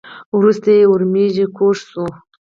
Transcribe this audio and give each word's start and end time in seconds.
وروسته 0.37 0.69
یې 0.77 0.83
ورمېږ 0.91 1.35
کوږ 1.57 1.77
شو. 1.89 2.05